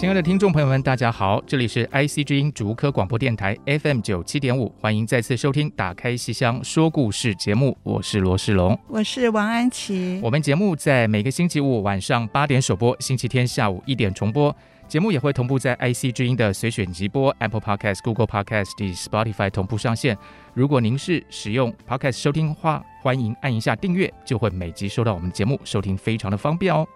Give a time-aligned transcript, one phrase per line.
[0.00, 10.18] 亲爱的听众朋友们，大家好，这里是 IC 之音竹科广播电台 FM 九七点五，欢迎再次收听《打开戏箱说故事》节目，我是罗世龙，我是王安琪。
[10.22, 14.56] 我们节目在每个星期五晚上八点首播，星期天下午一点重播。
[14.88, 20.16] 节目也会同步在 IC 之音的随选集播、Apple Podcast、Google Podcast 及 Spotify 同步上线。
[20.54, 26.88] 如果您是使用 Podcast 收听的话，欢迎按一下订阅，就会每集收到我们节目，收听非常的方便哦。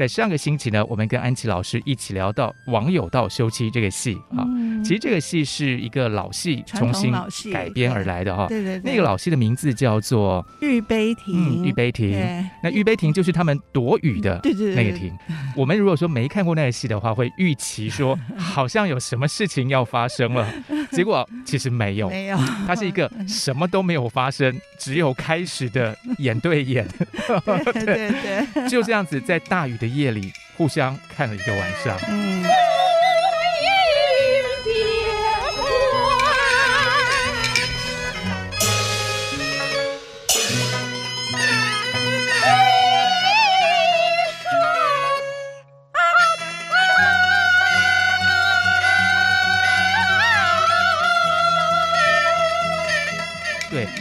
[0.00, 7.12] 在上个星期呢，我们跟安琪老师一起聊到《网友道休妻》这个戏啊，嗯、其实这个戏是一个老戏重新
[7.52, 8.46] 改编而来的哈。
[8.46, 11.62] 对对对，那个老戏的名字叫做《玉杯亭》。
[11.66, 12.18] 玉杯亭。
[12.62, 14.40] 那玉杯亭就是他们躲雨的
[14.74, 15.12] 那个亭。
[15.54, 20.50] 我们如果说没看过那个戏的话，会预期说 好像有什么事情要发生了，
[20.92, 26.86] 结果其实没有，没有，它是一个 什么都没有发生，只有开始的眼对眼。
[27.74, 28.10] 对对
[28.54, 31.98] 对， 就这样子在大雨的夜里互相看了一个晚上。
[32.10, 32.42] 嗯。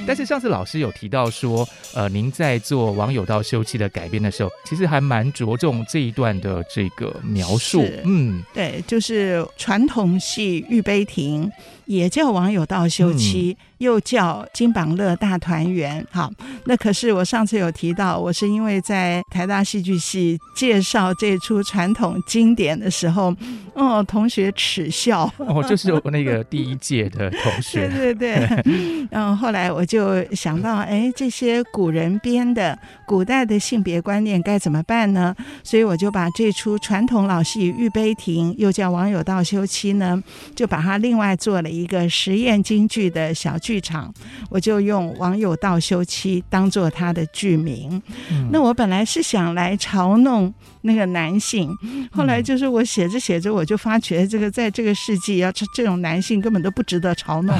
[0.09, 7.87] 但是上次老师有提到说，呃，您在做《网友到休妻》的改编的时候，其实还蛮着重这一段的这个描述。
[8.05, 11.45] 嗯，对，就是传统戏《玉杯亭》。
[11.89, 16.05] 也叫王友道休妻，嗯、又叫金榜乐大团圆。
[16.11, 16.31] 好，
[16.65, 23.35] 那可是我上次有提到，我是因为在台大戏剧系介绍这出传统经典的时候，
[23.73, 25.27] 哦，同学耻笑。
[25.37, 27.87] 哦，就是我那个第一届的同学。
[27.87, 28.63] 对 对对。
[28.65, 35.35] 嗯 后后来我就想到，哎，这些古人编的古代的性别观念该怎么办呢？
[35.63, 40.21] 所以我就把这出传统老戏《玉杯亭》，又叫王友道休妻呢，
[40.55, 41.78] 就把它另外做了一。
[41.79, 44.13] 一个实验京剧的小剧场，
[44.49, 48.01] 我就用网友道休妻当做他的剧名。
[48.29, 51.75] 嗯、那我本来是想来嘲弄那个男性，
[52.11, 57.55] 后来就是我写着写着，我就发觉这个在这个世纪，要这种男性根本都不值得嘲弄。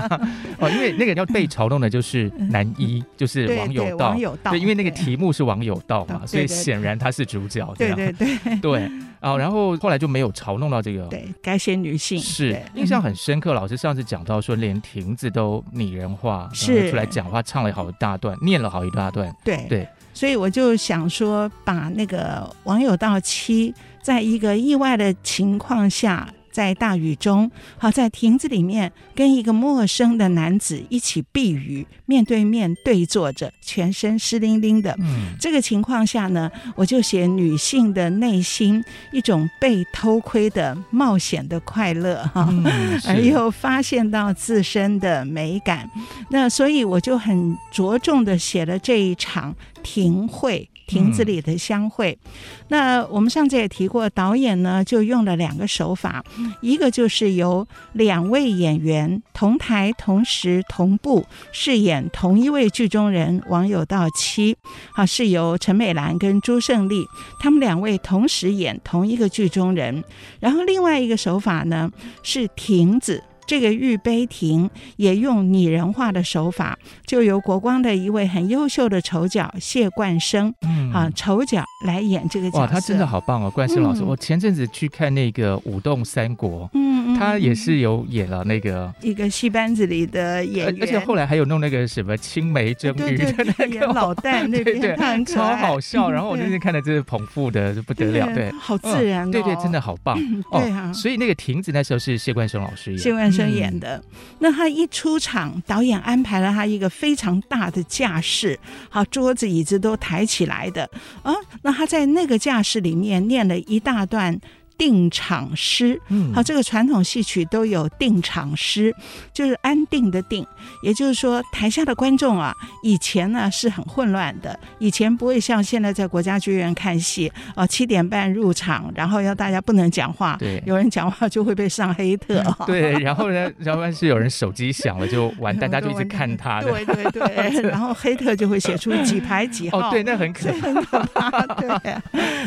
[0.58, 4.08] 哦，因为那个要被嘲弄的就是男一， 就是王有道。
[4.08, 7.74] 王有道，对，因为那个题目是王有道嘛，所以显然他是主角。
[7.76, 8.90] 对对对 对。
[9.20, 11.06] 啊，然后后来就没有嘲弄到这个。
[11.06, 13.54] 对，该写女性是印象很深刻。
[13.54, 19.34] 老师上次讲到说，连亭子都拟人化，是出来讲话，唱了好一大段，念了好一大段。
[19.42, 26.32] 对对，所以我就想说，把那个网友到期，在一个意外的情况下。
[26.54, 34.94] 在大雨中，好，在亭子里面跟一个陌生的男子一起避雨，面对面对坐着，全身湿淋淋的。
[35.00, 45.90] 嗯，这个情况下呢，我就写女性的内心一种被偷窥的冒险的快乐哈，嗯、而又发现到自身的美感。
[46.30, 50.70] 那所以我就很着重的写了这一场亭会。
[50.86, 52.30] 亭子里的相会，嗯、
[52.68, 56.24] 那我们上次也提过，导演呢就用了两个手法，
[56.60, 64.56] 一个就是由两位演员同台同时同步饰演同一位剧中人网友到妻，
[64.94, 67.06] 啊，是由陈美兰跟朱胜利
[67.40, 70.02] 他们两位同时演同一个剧中人，
[70.40, 71.90] 然后另外一个手法呢
[72.22, 73.22] 是亭子。
[73.46, 82.60] 这个玉杯亭也用拟人化的手法，就由国光的一位很优秀的丑角谢冠生，嗯啊，丑角来演这个角色。
[82.60, 84.02] 哇，他真的好棒哦，冠生老师。
[84.02, 86.93] 嗯、我前阵子去看那个《舞动三国》，嗯。
[87.04, 96.10] 嗯，他也是有演了那个一个戏班子里的演员，而且后来还有弄那个什么青梅蒸鱼的那个演老旦那边，对对，超好笑。
[96.10, 100.18] 然后我那天看的这是捧腹的就不得了，对，好自然，对对，真的好棒。
[100.52, 104.02] 对啊，所以那个亭子那时候是谢冠生老师演，谢冠生演的。
[104.38, 108.58] 那他一出场，导演安排了他一个非常大的架势，
[108.88, 110.88] 好，桌子椅子都抬起来的
[111.22, 111.34] 啊。
[111.62, 114.38] 那他在那个架势里面念了一大段。
[114.76, 116.00] 定场诗，
[116.34, 118.94] 好，这个传统戏曲都有定场诗，
[119.32, 120.46] 就是安定的定，
[120.82, 141.68] 也就是说台下的观众啊，以前呢是很混乱的，以前不会像现在在国家剧院看戏，啊，七点半入场，然后要大家不能讲话，对，有人讲话就会被上黑特， 对，然后呢， 然后是有人手机响了就完蛋，大家就一直看他，对对 对，然后黑特就会写出几排几号，哦，对，那很可很可怕，对，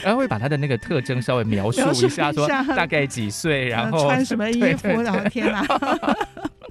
[0.03, 2.16] 然后会把他的那个特征稍微描述一下。
[2.25, 4.87] 下说大概 几岁，然后穿什么衣服？
[5.01, 5.65] 然后天哪！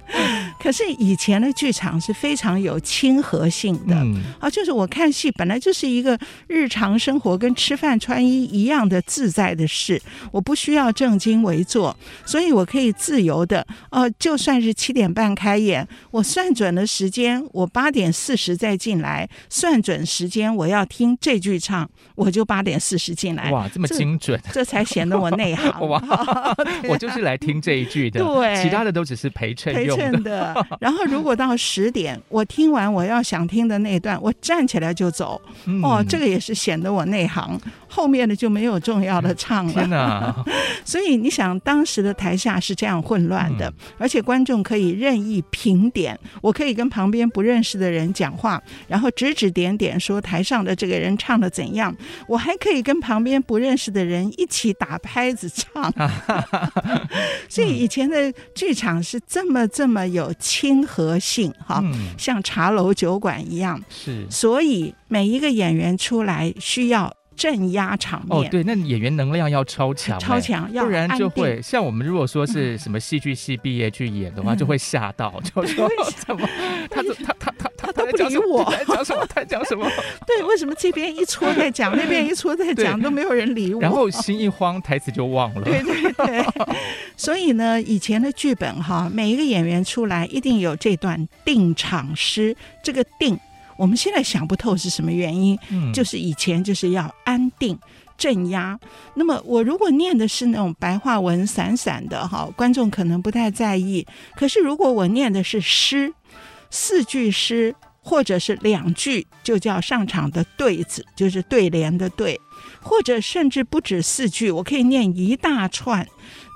[0.58, 3.96] 可是以前的剧场是非常有亲和性的
[4.40, 10.00] 啊，就是我看戏本来就是一个日常生活，跟吃饭穿衣一样的自在的事，
[10.32, 23.50] 我不需要正襟危坐，所以我可以自由的哦，就算是七点半开演，我算准了时间，我八点四十再进来，算准时间我要听这句唱，我就八点四十进来。
[23.50, 25.70] 哇，这么精准， 这才显得我内行。
[25.88, 26.02] 哇，
[26.88, 29.95] 我就是来听这一句的，对，其他的都只是陪衬用。
[29.96, 35.40] 真的，然后如果到十点，我听完我要想听的那一段，我站起来就走。
[35.82, 37.58] 哦，这个也是显得我内行。
[37.96, 39.72] 后面的就没有重要的唱了。
[39.72, 40.44] 天哪！
[40.84, 46.19] 所以你想，当时的台下是这样混乱的，而且观众可以任意评点。
[46.43, 51.96] 我可以跟旁边不认识的人讲话，然后指指点点说台上的这个人唱的怎样。
[52.28, 55.90] 我还可以跟旁边不认识的人一起打拍子唱。
[57.49, 59.87] 所以以前的剧场是这么这么。
[59.87, 61.81] 这么有亲和性哈，
[62.19, 68.36] 像茶楼酒馆一样，是，所以每一个演员出来需要镇压场面。
[68.36, 75.88] 哦，对，那演员能量要超强，超强，要不然就会像我们如果说是什么戏剧系毕业去演的话，就会吓到， 就说
[76.26, 76.48] 怎么
[76.90, 79.26] 他他他他他都不理我，在讲什么？
[79.34, 79.88] 他 讲什么？
[80.26, 83.80] 对，为什么这边一戳在讲， 那边一戳在讲，都没有人理我？
[83.80, 85.62] 然后心一慌，台词就忘了。
[85.62, 86.44] 对对对。
[87.16, 92.56] 所以呢，以前的剧本哈，每一个演员出来一定有这段定场诗。
[92.82, 93.38] 这个定，
[93.76, 97.78] 我们现在想不透是什么原因，嗯，就是以前就是要安定、
[98.17, 98.78] 镇压。
[99.14, 104.06] 那么我如果念的是那种白话文散散的哈，观众可能不太在意。
[104.34, 106.12] 可是如果我念的是诗，
[106.70, 112.40] 四句诗或者是两句，就叫上场的对子，就是对联的对，
[112.81, 116.06] 或者甚至不止四句，我可以念一大串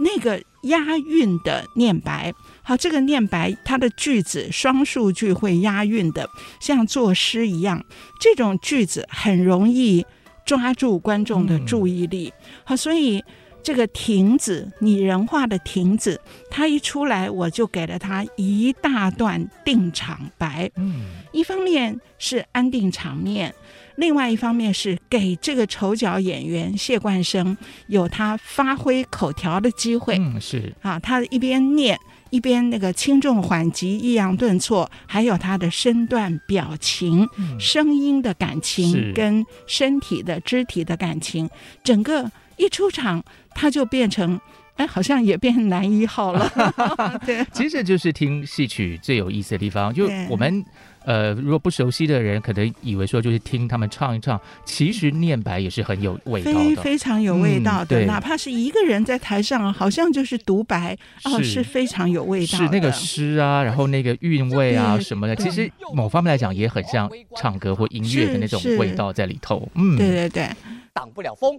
[0.00, 0.42] 那个。
[0.62, 6.28] 押韵的念白，好，这个念白它的句子双数句会押韵的，
[6.60, 7.84] 像作诗一样，
[8.20, 10.04] 这种句子很容易
[10.44, 12.32] 抓住观众的注意力。
[12.64, 13.24] 好，所以
[13.62, 16.20] 这个亭子拟人化的亭子，
[16.50, 20.70] 他一出来，我就给了他一大段定场白。
[20.76, 23.54] 嗯，一方面是安定场面。
[23.96, 27.54] 另外一方面是给这个丑角演员谢冠生
[27.88, 30.16] 有他发挥口条的机会。
[30.18, 31.98] 嗯，是啊，他一边念
[32.30, 41.50] 一边那个轻重缓急、抑扬顿挫，还有他的身段、表情、嗯、声音的感情跟身体的肢体的感情，
[41.84, 43.22] 整个一出场
[43.54, 44.40] 他就变成
[44.76, 46.50] 哎，好像也变成男一号了。
[47.26, 50.64] 对，其实就是听戏曲最有意思的地方，就我们。
[51.02, 58.04] 呃，如果不熟悉的人可能以为说就是听他们唱一唱，其实念白也是很有味道的，非非常有味道的。
[58.04, 62.64] 嗯、哪怕是一个人在台上，好像就是独白，哦，是非常有味道的。
[62.66, 69.66] 是那个诗啊，然后那个韵味啊什么的，其实某方面来讲也很像唱歌或音乐的那种味道在里头。
[69.76, 70.50] 嗯，对对对，
[70.92, 71.58] 挡不了风，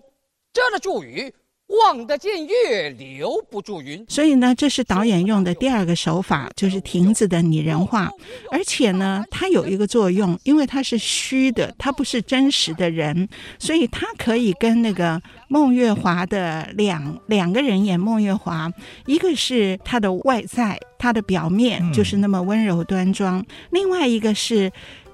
[0.54, 1.34] 遮得住雨。
[1.72, 4.06] 望得见月，留不住云。
[4.10, 8.10] 所以呢，这是导演用的第二个手法，就是亭子的拟人化。
[8.52, 18.72] 而且呢，它有一个作用，因为它是虚的，它不是真实的人，所以它可以跟那个孟月华的两两个人演孟月华，
[19.06, 24.72] 一个是他的外在，他的表面就是那么温柔端庄；嗯、另外一个是。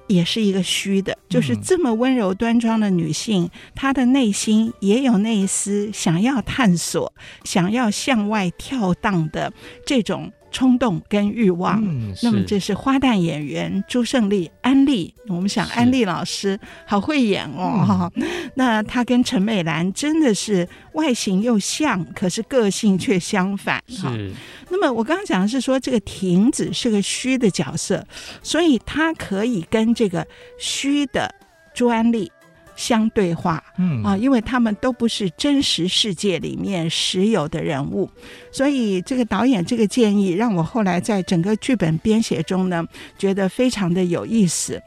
[0.07, 9.51] 也是一个虚的，就是这么温柔端庄的女性，嗯、她的内心也有那一丝想要探索、想要向外跳荡的
[9.85, 11.83] 这种冲动跟欲望。
[11.83, 18.11] 嗯，那么这是花旦演员朱胜利安利，我们想安利老师好会演哦。
[18.15, 23.83] 嗯、 那他跟陈美兰真的是外形又像，可是个性却相反。
[23.87, 24.31] 是。
[24.69, 28.05] 那么我刚刚讲的是说，这个亭子是个虚的角色，
[28.43, 30.25] 所以他可以跟这个
[30.59, 31.33] 虚的
[31.73, 32.31] 朱安丽
[32.77, 33.61] 相对话。
[33.77, 38.09] 嗯啊，因为他们都不是真实世界里面实有的人物，
[38.51, 44.81] 所以这个导演这个建议让我后来在整个剧本编写中呢，觉得非常的有意思。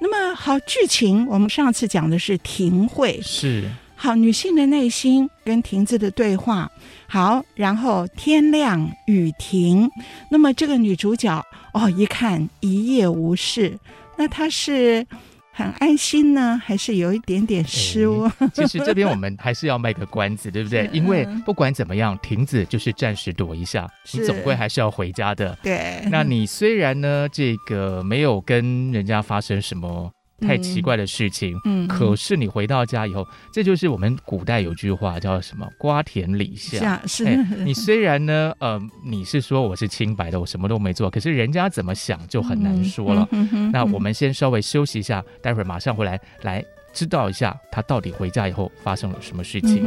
[0.00, 6.70] 那么好，剧情我们上次讲的是庭会，是好女性的内心跟亭子的对话。
[7.06, 9.90] 好，然后天亮雨停，
[10.30, 13.78] 那么这个女主角哦，一看一夜无事，
[14.16, 15.06] 那她是。
[15.54, 18.28] 很安心呢，还是有一点点失望？
[18.40, 20.88] 欸、其实这边我们还是要卖个关子，对不对？
[20.92, 25.56] 因为不管怎么样，亭子就是暂时躲一下，你总归还是要回家的。
[25.62, 30.10] 对，那你虽然呢，这个没有跟人家发生什么。
[30.46, 37.24] 太奇怪的事情，嗯，可是你回到家以后，嗯、这就是我们古代有句话叫什么“瓜田李下”是。
[37.24, 43.28] 是，你虽然呢，呃，你是说我是清白的，我什么都没做，可是人家怎么想就很难说了。
[43.32, 49.86] 嗯嗯、那我们先稍微休息一下，待会儿马上回来，来知道一下他到底回家以后发生了什么事情。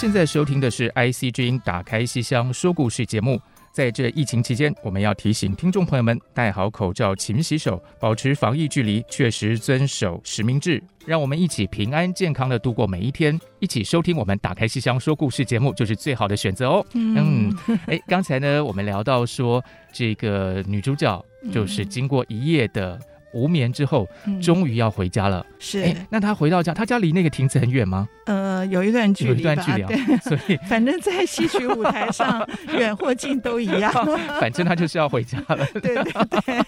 [0.00, 3.38] 现在收听的是 IC 之音打开西厢说故事节目。
[3.70, 13.38] 在这疫情期间，我们要提醒听众朋友们戴好口罩、勤洗手、保持防疫距离，确实遵守实名制，让我们一起平安健康的度过每一天。
[13.58, 16.86] 一起收听我们打开西厢说故事节目，就是最好的选择哦。
[16.94, 17.54] 嗯，
[17.86, 22.98] 哎，刚才呢，我们聊到说，这个女主角就是经过一夜的。
[23.32, 24.08] 无眠之后，
[24.42, 25.44] 终于要回家了。
[25.48, 28.08] 嗯、是、欸，那他回到家，他家离那个亭子很远吗？
[28.26, 29.88] 呃，有一段距离，有一段距离、啊。
[29.88, 32.46] 对， 所以 反正在戏曲舞台上，
[32.76, 33.92] 远或近都一样。
[34.40, 35.66] 反正他就是要回家了。
[35.74, 36.64] 对对对。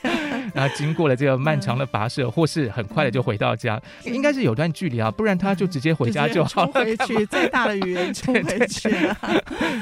[0.55, 6.73] 然后经过了这个漫长的跋涉，或是很快的就回到家，嗯、应该是有段距离啊，不然他就直接回家就好了。
[6.73, 9.17] 回去，再大的雨也冲回去了。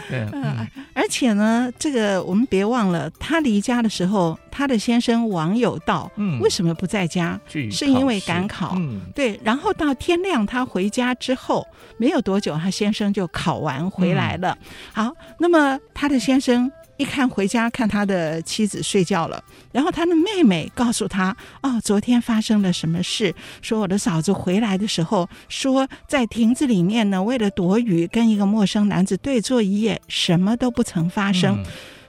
[0.08, 0.66] 对，嗯。
[0.94, 6.69] 而且呢，这个我们别忘了，他离家的时候，他的先生王有道，嗯，为什么？
[6.74, 7.38] 不在家，
[7.70, 8.74] 是因为赶考。
[8.76, 9.38] 嗯，对。
[9.44, 14.56] 然后到天亮，他回家之后没有多久，他先生就考完回来了。
[14.60, 23.34] 嗯、好，那么他的先生一看回家，看他的妻子睡觉了，然后他的妹妹告诉他：“哦，昨天发生了什么事？
[23.62, 31.56] 说我的嫂子回来的时候，说在亭子里面呢，为了躲雨，跟一个陌生男子对坐一夜，什么都不曾发生。
[31.62, 31.66] 嗯”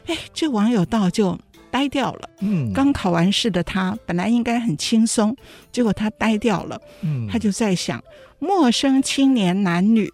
[0.08, 1.38] 哎，这网友道就。
[1.72, 2.30] 呆掉了。
[2.42, 5.36] 嗯，刚考完试的他本来应该很轻松，
[5.72, 6.80] 结果他呆掉了。
[7.02, 8.04] 嗯，他就在想：
[8.40, 10.10] 陌生青年男女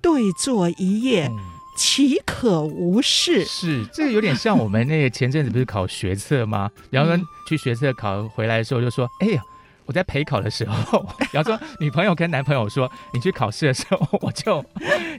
[0.00, 1.30] 对坐一夜，
[1.76, 3.44] 岂可无事？
[3.44, 6.70] 是，这个有点像我们那个前阵子不是考学测吗？
[6.90, 7.12] 然后
[7.48, 9.42] 去学测考回来的时候就说：“哎呀。”
[9.90, 14.64] 我在陪考的时候，比方说女朋友跟男朋友说，你去考试的时候，我就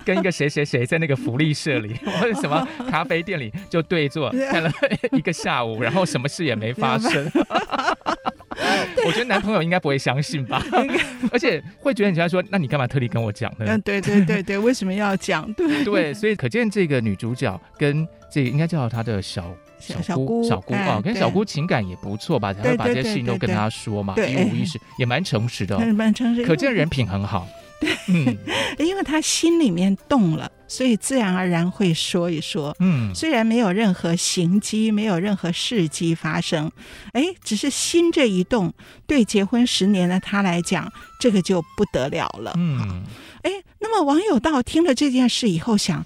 [0.06, 4.72] 跟一个谁谁谁在那个福利社里或者什么咖啡店里就对坐 看了
[5.12, 7.30] 一个下午，然后什么事也没发生。
[9.06, 10.64] 我觉得男朋友应该不会相信吧，
[11.34, 13.66] 而且会觉得你在说，那你干嘛特地跟我讲呢？
[13.68, 15.52] 嗯，对对对对，为什么要讲？
[15.52, 19.54] 对对，所以可见这个女主角跟这个应该叫她的小。
[19.82, 22.54] 小姑，小姑啊，跟小姑情感也不错吧？
[22.54, 27.48] 才会把这些事情都跟他说嘛，一五一十，也蛮诚实的， 蛮诚实，可见人品很好。
[27.82, 32.76] 对，因为他心里面动了，所以自然而然会说一说。
[32.80, 36.72] 嗯，虽然没有任何行迹，没有任何事迹发生，
[37.14, 38.72] 哎，只是心这一动，
[39.08, 42.54] 对结婚十年的他来讲，这个就不得了了。
[42.56, 43.02] 嗯，
[43.42, 46.06] 哎，那么王有道听了这件事以后想。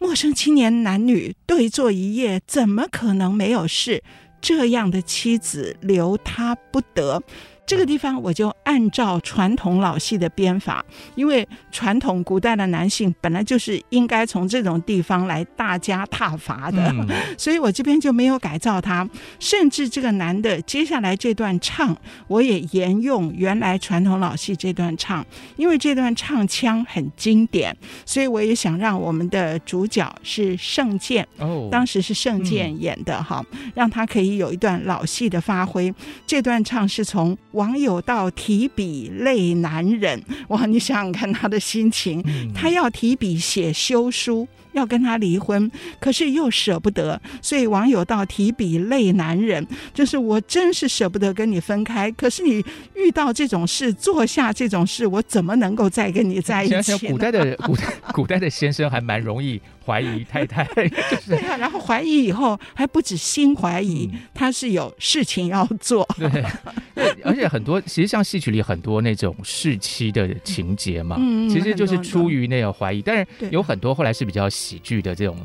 [0.00, 4.02] 陌生青年男女对坐一夜，怎么可能没有事？
[4.40, 7.22] 这样的妻子留他不得。
[7.70, 10.84] 这个地方我就按照传统老戏的编法，
[11.14, 17.06] 因为传统古代的男性本来就是应该从这种地方来大加踏伐的，嗯、
[17.38, 19.08] 所以我这边就没有改造他。
[19.38, 21.96] 甚至这个男的接下来这段唱，
[22.26, 25.24] 我也沿用原来传统老戏这段唱，
[25.54, 27.72] 因为这段唱腔很经典，
[28.04, 35.94] 所以我也想让我们的主角是圣剑，哦，当时是圣剑演的哈，嗯、让他可以有一段老戏的发挥。
[36.26, 37.38] 这段唱是从。
[37.60, 40.22] 王有道提笔泪难忍。
[40.48, 44.48] 哇，你想想看他的心情，嗯、他要提笔写休书。
[44.72, 49.66] 要跟他离婚，可是又舍不得，所以网友道提笔泪难忍。
[49.92, 56.82] 就是我真是舍不得跟你分开，可是你遇到这种事，做下这种事，我怎么能够再跟你在一起？
[56.82, 60.64] 想想古代的古代古代的先生还蛮容易怀疑太太，
[61.10, 66.08] 就是、对啊，然后怀疑以后还不止心怀疑，嗯、他是有事情要做。
[66.16, 74.48] 对，而且很多其实像戏曲里很多那种侍妻的情节嘛，嗯、其实就是出于那个怀疑，但是有很多后来是比较。
[74.60, 75.36] 喜剧的这种，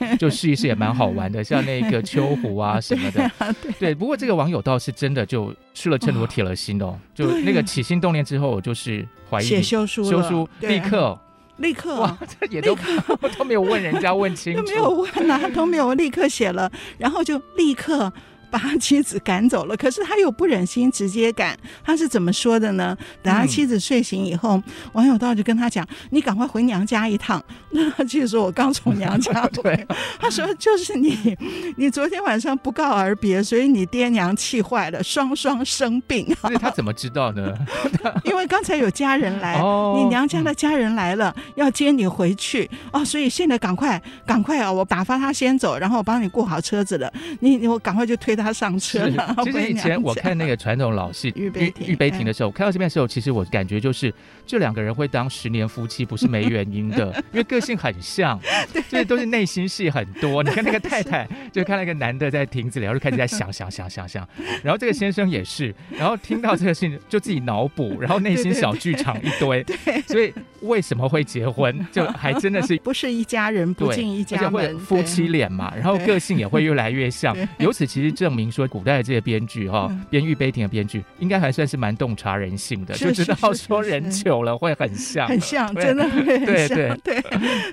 [0.00, 3.20] 呃、 就试一试也蛮好玩的，像那个 秋胡啊什么的。
[3.38, 11.18] 对，啊对，对，不过这个网友倒是真的就吃了秤砣铁了心哦，就那个起心动念之后，我就是怀疑写休书，休书立刻。
[11.56, 12.00] 立刻。
[12.00, 12.76] 哇，这也都
[13.36, 18.12] 都没有问人家问清楚，都没有问啊，都没有立刻写了，然后就立刻。
[18.50, 22.96] 把他妻子赶走了，可是他又不忍心直接赶，他是怎么说的呢？
[23.22, 24.62] 等他妻子睡醒以后，嗯、
[24.94, 27.42] 王有道就跟他讲：“你赶快回娘家一趟。
[27.70, 29.48] ”那他妻子说：“我刚从娘家回。
[29.62, 29.86] 对”
[30.18, 31.36] 他说：“就是你，
[31.76, 37.54] 你昨天晚上不告而别，所以你爹娘气坏了，双双生病。”那他怎么知道呢？
[38.24, 44.72] 因为刚才有家人来，哦、你娘家的家人来了，嗯、要接你回去哦，所以现在赶快赶快啊！
[44.72, 47.12] 我打发他先走，然后我帮你顾好车子了。
[47.40, 48.37] 你我赶快就推。
[48.38, 49.36] 他上车了。
[49.44, 51.46] 其实以前我看那个传统老戏《玉
[51.84, 54.12] 玉杯亭》的时候，看到这边的时候，其实我感觉就是
[54.46, 58.38] 这两个人会当十年夫妻，不是没原因的， 因为个性很像，
[58.72, 60.42] 就是都是内心戏很多。
[60.42, 64.26] 你看那个 太太，就看那个男的在亭子里，然后就开始在想想想想想，
[64.62, 69.64] 然后这个先生也是，然后听到这个事情就自己脑补，然后内心小剧场一堆。
[70.06, 77.36] 所以为什么会结婚，就还真的是不是一家人不进一家门，夫妻脸嘛，然后个性也会越来越像。
[77.58, 87.22] 由此其实证明说，古代的这些编剧哈，编《玉杯亭》的编剧应该还算是蛮洞察人性的，就知道说人久了会很像，很像，真的会很像，对对。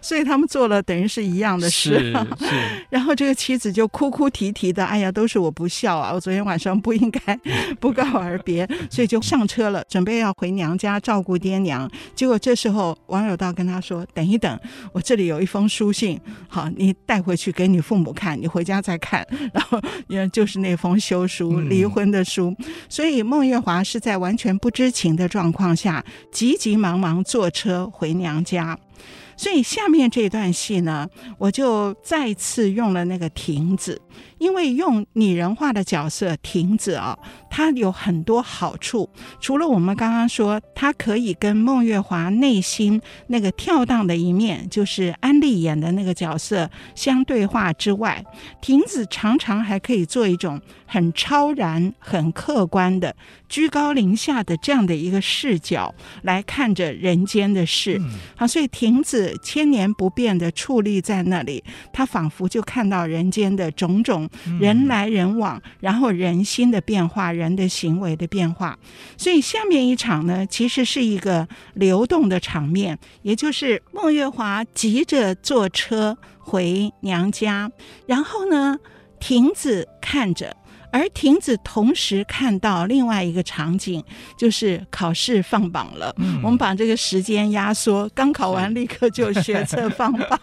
[0.02, 2.56] 所以他们做了等于是一样的事，是。
[2.90, 6.14] 然后这个妻子就哭哭啼啼的，哎呀，都是我不孝啊！
[6.14, 7.38] 我昨天晚上不应该
[7.82, 11.92] 不告而别， 所以就上车了，准备要回娘家照顾爹娘。
[12.16, 14.58] 结果这时候王有道跟他说：“等一等，
[14.94, 19.82] 我这里有一封书信，好，你带回去给你父母看，你回家再看。”然后。
[20.08, 28.78] 因为就是那封休书，离婚的书，嗯、所以孟月华是在完全不知情的状况下，急急忙忙坐车回娘家。
[29.36, 31.10] 所以下面这段戏呢，
[31.40, 34.00] 我就再次用了那个亭子。
[34.38, 37.18] 因为用拟人化的角色亭子啊，
[37.50, 39.10] 它有很多好处。
[39.40, 48.24] 除了我们刚刚说，它可以跟孟月华内心那个跳荡的一面，就是安利演的那个角色相对话之外，
[48.62, 53.16] 亭子常常还可以做一种很超然、很客观的
[53.48, 58.02] 居高临下的这样的一个视角来看着人间的事。
[58.36, 64.25] 好，所以亭子千年不变的矗立在那里，他仿佛就看到人间的种种。
[64.60, 68.78] 人来人往，然后人心的变化，人的行为的变化。
[69.18, 77.72] 所以下面一场呢，其实是一个流动的场面，也就是孟月华急着坐车回娘家，
[78.06, 78.78] 然后呢，
[79.20, 80.56] 亭子看着。
[80.96, 84.02] 而亭子同时看到另外一个场景，
[84.38, 86.16] 就是考试放榜了。
[86.20, 90.40] 嗯、我们把这个时间压缩，刚考完立刻就学测放榜，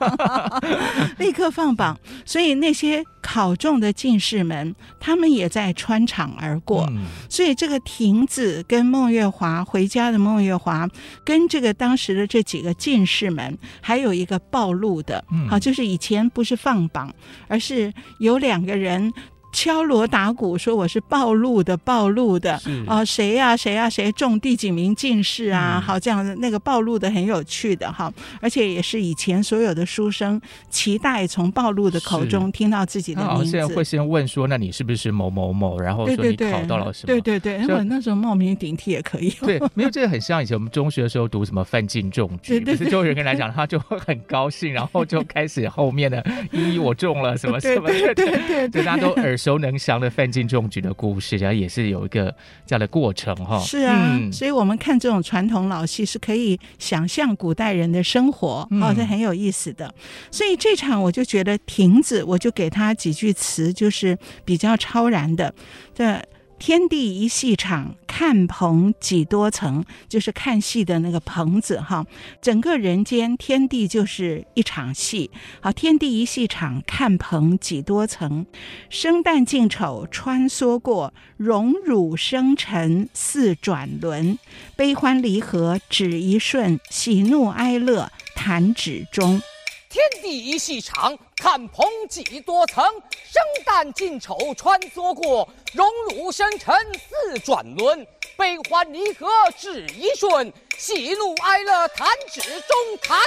[1.17, 1.99] 立刻放榜。
[2.27, 6.87] 所以那些考中的进士们，他们也在穿场而过。
[6.91, 10.87] 嗯、所以这个亭子跟孟月华回家的孟月华，
[11.25, 17.11] 跟这个当时的这几个进士们，还有一个暴露的，嗯、好，就是以前不是放榜，
[17.49, 19.11] 而是有两个人。
[19.53, 25.81] 敲锣打鼓说我是暴露的，暴露的啊，谁呀谁呀谁中第几名进士啊？
[25.85, 33.51] 好，这样的那个暴露的很有趣的哈，而且也是以前所有的书生期待从暴露的口中听到自己的名字。
[33.51, 35.79] 现在会先问说，那你是不是某某某？
[35.79, 37.07] 然后说你考到了什么？
[37.07, 39.31] 对对对，我那时候冒名顶替也可以。
[39.41, 52.33] 对，没有这个很像以前我们中学的时候读什么范进中举，可是就有人来讲，他就会很高兴，然后就开始后面的 一一我中了什么什么，对对对，对大家都耳熟能详的范进中举的故事，然后也是有一个
[52.65, 53.59] 这样的过程哈。
[53.59, 59.93] 是啊，嗯、所以我们看这种传统老戏是可以想象古代人的生活，哦，这很有意思的。
[60.31, 65.53] 所以这场我就觉得亭子，我就给他几句词，就是比较超然的。
[65.93, 66.23] 这
[66.65, 72.07] 天地一戏场，看棚几多层，就是看戏的那个棚子哈。
[72.41, 75.29] 整个人间天地就是一场戏，
[75.61, 78.47] 好，天地一戏场，看棚几多层。
[78.89, 84.39] 生旦净丑穿梭过，荣辱生辰似转轮。
[84.77, 89.43] 悲欢离合只一瞬，喜怒哀乐弹指中。
[89.89, 92.85] 天地一戏场，看鹏几多层。
[92.85, 98.07] 生旦净丑穿梭过，荣辱生辰似转轮。
[98.37, 99.29] 悲欢离合
[99.59, 103.19] 只一瞬，喜怒哀乐弹指中，弹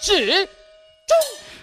[0.00, 1.16] 指中。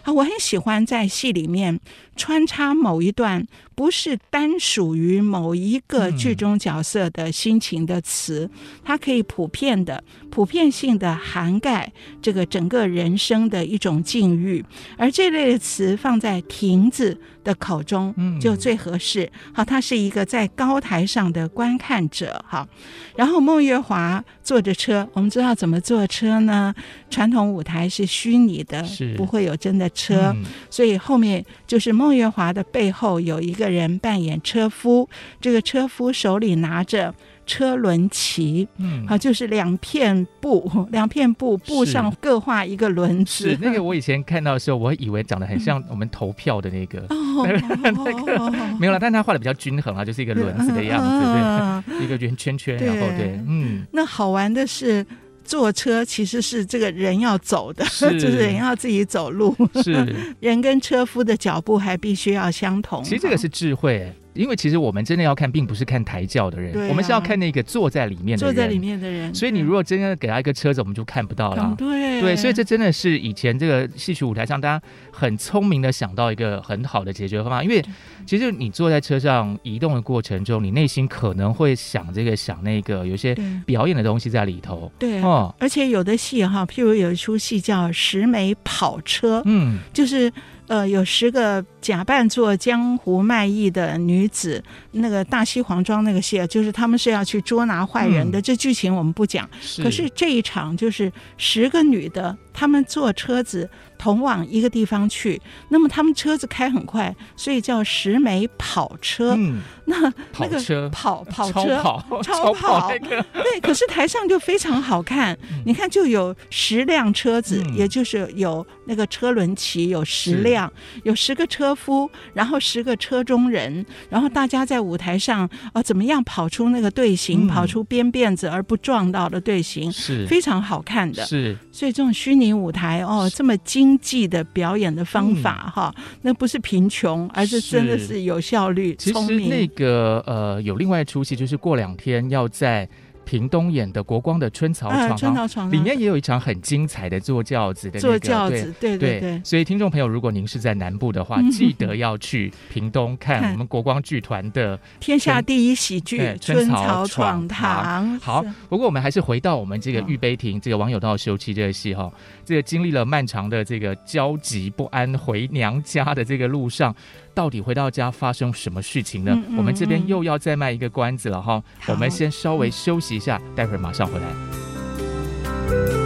[0.03, 1.79] 啊，我很喜欢在戏里面
[2.17, 3.47] 穿插某一段。
[3.79, 11.89] 不是单属于某一个剧中角色的心情的词，嗯、它可以普遍的、普遍性的涵盖
[12.21, 14.65] 这个整个人生的一种境遇，
[14.97, 19.31] 而这类的词放在亭子的口中就最合适。
[19.53, 22.67] 好，他是一个在高台上的观看者，好，
[23.15, 26.75] 然后孟月华坐着车，我们知道怎么坐车呢？
[27.09, 33.69] 传统舞台是虚拟的，是不会有真的车，嗯、所以后面就是孟月华的背后有一个。
[33.69, 35.07] 人扮演车夫，
[35.39, 37.13] 这个车夫手里拿着
[37.49, 43.49] 车轮旗，嗯，啊，就是两片布， 两片布，布上各画一个轮子。
[43.49, 47.43] 是那个， 我以前看到的时候，我以为长得很像我们投票的那个，嗯、
[47.81, 55.03] 那个没有了，但他画的比较均衡啊，就是一个轮子的样子，对，一个圆圈圈，然后对，嗯，那好玩的是。
[55.41, 63.03] 坐车其实是这个人要走的，是就是人要自己走路，是人跟车夫的脚步还必须要相同。
[63.03, 64.13] 其实这个是智慧。
[64.39, 68.53] 因为其实我们真的要看，并不是看抬轿的人，啊、我们是要看那个坐在里面的人。
[68.55, 69.35] 坐在里面的人。
[69.35, 71.75] 所以你如果真的给他一个车子，我们就看不到了。
[71.77, 77.61] 对对，所以这真的是以前这个戏曲舞台上，大家很聪明的想到一个很好的解决方法。
[77.61, 77.83] 因为
[78.25, 84.89] 其实你坐在车上移动的过程中，你内心可能会想这个想那个，有些表演的东西在里头。
[84.97, 90.31] 对哦，而且有的戏哈，譬如有一出戏叫《十枚跑车》，嗯，就是。
[90.69, 98.39] 呃，有十个假扮做江湖卖艺的女子，那个大西黄庄那个戏，就是他们是要去捉拿坏人的。
[98.39, 103.69] 嗯、这剧情我们不讲，是可是这一场就是十个女的，她们坐车子。
[104.01, 109.35] 同往一个地方去，那么他们车子开很快，所以叫十枚跑车。
[109.35, 115.37] 嗯，那那个跑跑车超跑超跑，对，可是台上就非常好看。
[115.65, 120.71] 你看，就有十辆车子，也就是有那个车轮骑，有十辆，
[121.03, 131.25] 有十个车夫，然后十个车中人，然后大家在舞台上啊，怎么样跑出那个队形，跑出编辫子而不撞到的队形，是非常好看的。
[131.25, 133.55] 是，所以这种虚拟舞台哦，这么。
[133.65, 139.37] 经济的表演的方法哈，嗯、那不是贫穷，而是真的是有效率、聪明。
[139.37, 142.87] 其实那个呃，有另外一出戏，就是过两天要在。
[143.29, 149.39] 屏东演的国光的春草闯，春草闯里面也有一场很精彩的坐轿子的、那个、坐轿子，对对对。
[149.43, 158.17] 所以听众朋友，如果您是在南部的话，嗯、记得要去屏东看我们国光剧团的天下第一喜剧《春草闯堂》。
[158.19, 162.11] 好，不过我们还是回到我们这个《玉杯亭》这个王有道休妻这个戏哈，
[162.43, 166.95] 这个经历了漫长的这个焦急不安回娘家的这个路上。
[167.39, 169.31] 到底回到家发生什么事情呢？
[169.33, 175.98] 嗯嗯嗯，我们这边又要再卖一个关子了哈，我们先稍微休息一下，待会儿马上回来。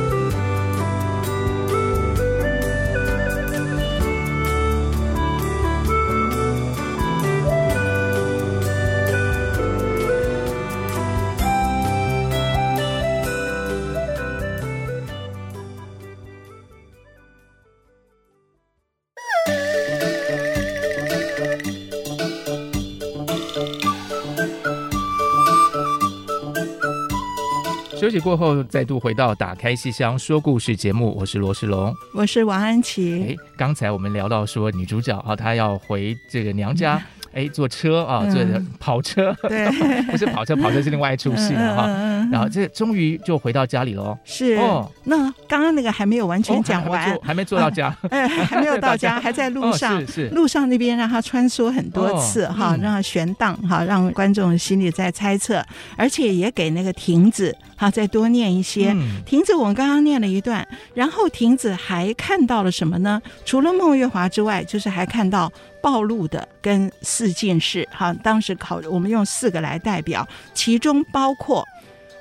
[28.04, 33.24] 休息过后，再度回到打开戏箱说故事节目，我是罗世龙，我是王安琪。
[33.30, 37.02] 哎，刚才我们聊到说女主角啊，她要回这个娘家。
[37.34, 39.68] 嗯哎，坐车啊，坐的跑车，对，
[40.10, 41.88] 不是跑车，跑车是另外一出戏了哈。
[42.32, 44.18] 然后这终于就回到家里喽。
[44.24, 45.18] 是哦，那
[45.48, 50.00] 刚刚那个还没有完全讲完， 还没坐到家，哎， 还没有到家，还在路上。
[50.02, 55.64] 是是，路上那边让他穿梭很多次哈，让他悬荡哈，让观众心里在猜测，
[55.98, 58.96] 而且也给那个亭子哈再多念一些。
[59.26, 63.22] 亭子我们刚刚念了一段，然后亭子还看到了什么呢？
[63.44, 65.52] 除了孟月华之外，就是还看到。
[65.84, 71.62] 暴露的跟四进士，哈，当时考我们用四个来代表，其中包括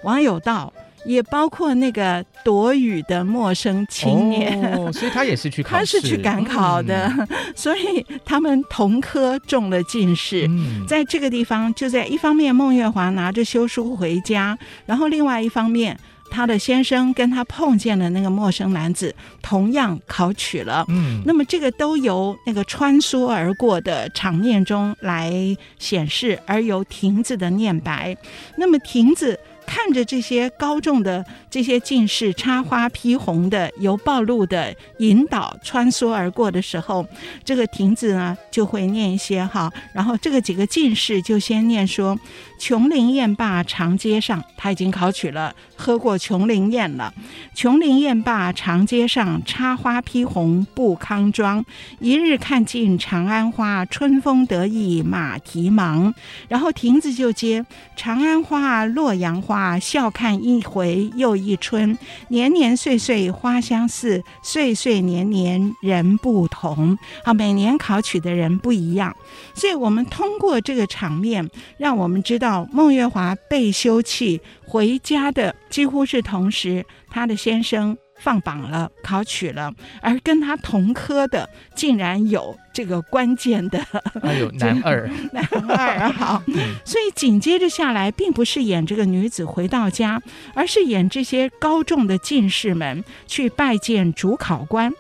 [0.03, 0.73] 王有道
[1.05, 10.45] 也包括那个躲雨的陌生青年，哦，所以他也是去 考试，他是去赶考的，嗯、 所以他们同科中了进士。
[10.49, 15.97] 嗯、在这个地方，就在一方面，孟月华拿着休书回家，然后另外一方面。
[16.33, 20.85] 他的先生跟他碰见的那个陌生男子，同样考取了。
[20.89, 25.31] 嗯，那么这个都由那个穿梭而过的场面中来
[25.79, 28.17] 显示，而由亭子的念白。
[28.57, 29.39] 那么亭子。
[29.75, 37.07] 看着这些高中的这些进士插花披红的由暴露的引导穿梭而过的时候，
[37.43, 42.19] 这个亭子呢就会念一些哈，然后这个几个进士就先念说
[42.61, 47.11] ：“琼林宴罢长街上，他已经考取了，喝过琼林宴了。
[47.55, 51.65] 琼林宴罢长街上，插花披红步康庄。
[51.99, 56.13] 一日看尽长安花，春风得意马蹄忙。
[56.49, 57.65] 然后亭子就接
[57.97, 59.79] 长安花，洛阳花。”啊！
[59.79, 61.97] 笑看一回又一春，
[62.29, 66.99] 年年岁岁花相似，岁岁年年人不同。
[67.25, 69.15] 好，每年考取的人不一样，
[69.55, 71.49] 所以我们通过这个场面，
[71.79, 77.97] 让我们知道孟月华被休弃回家的几乎是同时，他的先生。
[78.23, 83.85] 放榜了，考取了，而跟他同科的竟然有这个关键的，
[84.23, 86.41] 还有 男二， 男二好，
[86.87, 90.23] 所以紧接着下来，并不是演这个女子回到家，
[90.55, 94.93] 而是演这些高中的进士们去拜见主考官。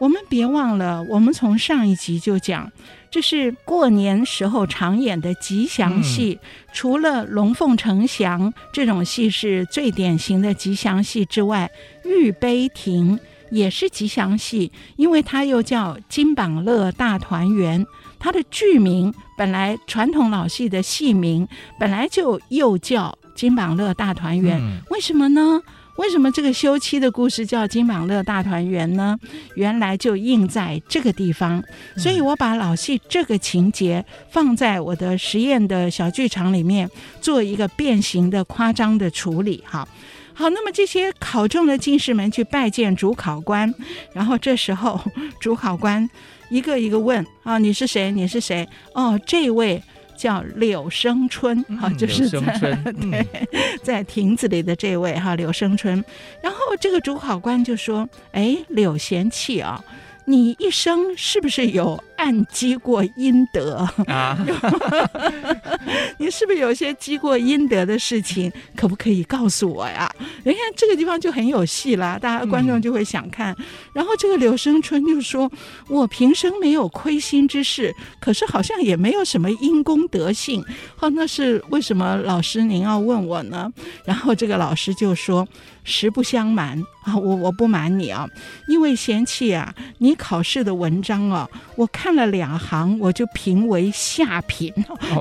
[0.00, 2.70] 我们别忘了，我们从上一集就讲。
[3.10, 11.70] 这是过年时候常演的吉祥戏，嗯、除了《龙凤呈祥》这种戏是最典型的吉祥戏之外，
[12.04, 13.16] 《玉杯亭》
[13.50, 17.84] 也是吉祥戏，因为它又叫《金榜乐大团圆》，
[18.18, 21.46] 它的剧名本来传统老戏的戏名
[21.78, 25.60] 本来就又叫《金榜乐大团圆》，嗯、为什么呢？
[25.96, 29.16] 为什么这个休妻的故事叫《金榜乐大团圆》呢？
[29.54, 31.62] 原来就印在这个地方，
[31.96, 36.90] 所以我把老戏这个情节放在我的实验的小剧场里面，
[37.20, 39.62] 做一个变形的夸张的处理。
[39.64, 39.86] 好，
[40.34, 43.72] 好，那么这些考中的进士们去拜见主考官，
[44.12, 45.00] 然后这时候
[45.40, 46.08] 主考官
[46.50, 48.10] 一个一个问：啊，你是谁？
[48.12, 48.68] 你是谁？
[48.92, 49.82] 哦，这位。
[50.16, 52.38] 叫柳生春，哈、嗯，就是在
[53.02, 53.26] 对，
[53.82, 56.02] 在亭子里的这位哈柳生春，
[56.40, 59.84] 然后这个主考官就说：“哎，柳贤气啊。”
[60.26, 64.38] 你一生是不是有暗积过阴德啊？
[66.18, 68.50] 你是不是有些积过阴德的事情？
[68.74, 70.10] 可不可以告诉我呀？
[70.44, 73.54] 你看这个地方就很有戏啦，大家观众就会想看。
[73.58, 75.50] 嗯、然后这个柳生春就说
[75.88, 80.64] ：“我平生没有亏心之事，可是好像也没有什么因公德性。
[81.00, 82.16] 哦，那是为什么？
[82.16, 83.70] 老师您要问我呢？”
[84.06, 85.46] 然后这个老师就说。
[85.84, 88.26] 实不相瞒啊，我我不瞒你啊，
[88.66, 94.72] 因为嫌弃啊，你考试的文章啊，我看了两行，我就评为下品。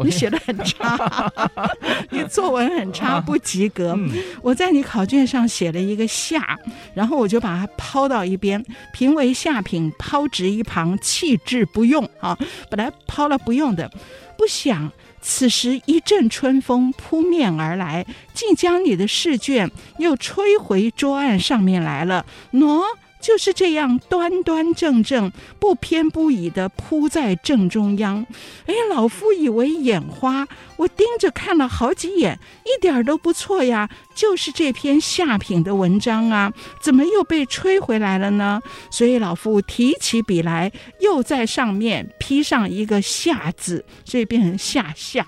[0.04, 1.32] 你写的很差，
[2.10, 3.98] 你作文很差，不及格。
[4.42, 6.58] 我在你考卷上写了一个下，
[6.96, 12.38] 然后我就把它抛到一边，评为下品，抛掷一旁，弃之不用啊，
[12.70, 13.92] 本来抛了不用的，
[14.38, 14.92] 不想。
[15.24, 18.06] 此时一阵春风扑面而来，
[18.36, 22.26] 竟将你的试卷又吹回桌案上面来了。
[22.52, 22.84] 喏。
[23.24, 28.28] 就是这样端端正正、不偏不倚地铺在正中央。
[28.66, 33.90] 哎，老夫以为眼花，我盯着看了好几眼，一点都不错呀。
[34.16, 38.62] 就是这篇下品的文章啊，怎么又被吹回来了呢？
[38.92, 45.26] 所以老夫提起笔来，又在上面批上一个下字，所以变成下下。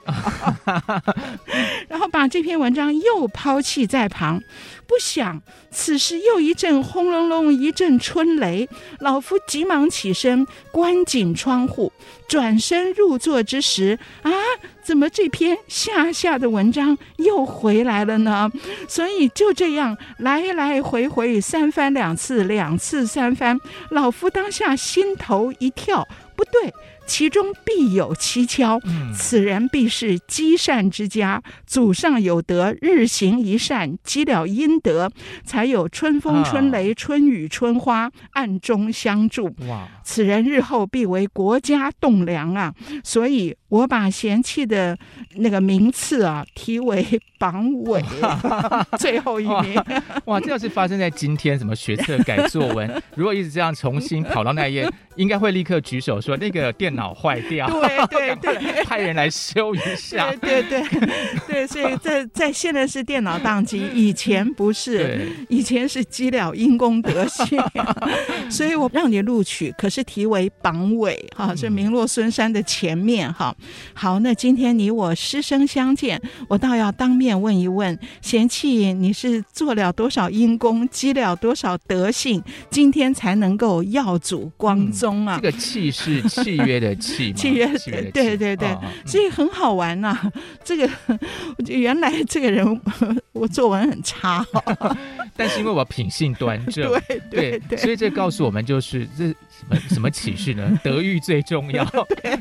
[1.87, 4.41] 然后把这篇文章又抛弃在旁。
[4.87, 8.69] 不想，此时又一阵轰隆隆，一阵春雷。
[8.99, 11.91] 老夫急忙起身，关紧窗户，
[12.27, 14.31] 转身入座之时，啊，
[14.83, 18.51] 怎么这篇下下的文章又回来了呢？
[18.87, 23.59] 所以就这样来来回回三番两次，两次三番，
[23.89, 26.73] 老夫当下心头一跳，不对。
[27.05, 28.79] 其中必有蹊跷，
[29.13, 35.11] 此人必是积善之家，祖上有德，日行一善，积了阴德，
[35.43, 39.45] 才有春风春雷、春雨春花暗中相助。
[39.67, 39.87] 哇！
[40.03, 42.73] 此人日后必为国家栋梁啊！
[43.03, 44.97] 所以我把嫌弃的
[45.35, 47.03] 那个名次啊提为
[47.45, 48.03] 榜尾，
[48.97, 49.79] 最后一名。
[50.25, 57.69] 哇，这要是发生在今天，什么学测改作文， 如果一直这样重新跑到那一页，应该会立刻举手说那个电脑坏掉，
[58.07, 60.33] 对对对， 派人来修一下。
[60.41, 61.09] 对对对
[61.47, 67.61] 对，所以在在现在是电脑宕机，以前不是，以前是积了因公德性，
[68.49, 73.55] 所以我让你录取，可是题为榜尾哈，是名落孙山的前面哈。
[73.93, 85.37] 好，那今天你我师生相见，我倒要当面问一问，贤弃你是做了多少因功，积了多少德性，今天才能够耀祖光宗啊？
[85.37, 90.31] 嗯、这个契是 契约的契，契约的对对对，哦、所以很好玩呐、啊。
[90.63, 90.89] 这个
[91.67, 92.81] 原来这个人
[93.33, 94.45] 我作文很差，
[95.35, 99.33] 但是因为我品性端 正，对对对，所以这告诉我们就是这。
[99.55, 100.69] 什么什么启示呢？
[100.83, 101.85] 德育最重要，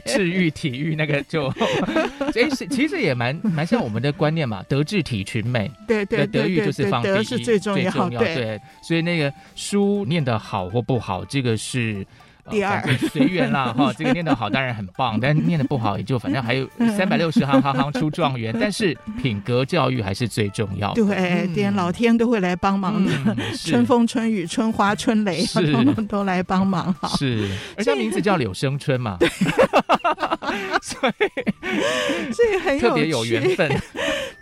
[0.05, 1.47] 智育体育那个就，
[2.35, 12.05] 哎，其实也蛮蛮像我们的观念嘛，德智体群美，对对，德育就是放第一，德是最重要，最重要，对，所以那个书念得好或不好，这个是。
[12.51, 18.55] 第二，随缘啦哈，这个念得好当然很棒，但念得不好也就反正还有三百六十行，行行出状元。
[18.61, 21.05] 但是品格教育还是最重要的。
[21.05, 23.11] 对，连老天都会来帮忙的，
[23.57, 27.09] 春风春雨春花春雷，通通都来帮忙哈。
[27.17, 29.19] 是，而且名字叫柳生春嘛，
[30.83, 33.69] 所以所以很有特别有缘分。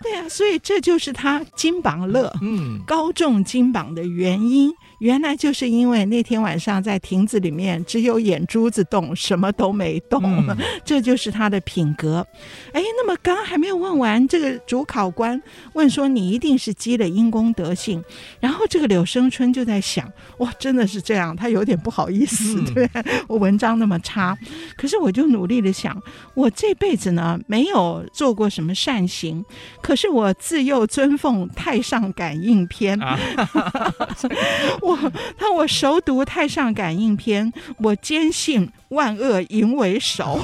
[0.02, 4.72] 对啊，所以这就是他金榜乐，嗯，高中金榜的原因。
[5.02, 12.24] 原来就是因为那天晚上在亭子里面，只有眼珠子动，什么都没动，嗯、 这就是他的品格。
[12.72, 18.00] 哎，那么刚刚还没有问完，这个主考官问说：“你一定是积了因功德性。”
[18.38, 22.88] 然后这个柳生春就在想：“哇，真的是这样？”他有点不好意思，嗯、 对
[23.26, 24.38] 我文章那么差，
[24.76, 26.00] 可是我就努力的想，
[26.34, 29.44] 我这辈子呢没有做过什么善行，
[29.82, 32.96] 可是我自幼尊奉《太上感应篇》
[35.56, 40.38] 我熟读《太上感应篇》，我坚信万恶淫为首